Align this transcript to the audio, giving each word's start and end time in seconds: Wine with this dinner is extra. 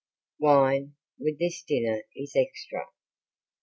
Wine 0.39 0.95
with 1.19 1.37
this 1.37 1.61
dinner 1.61 2.01
is 2.15 2.33
extra. 2.35 2.87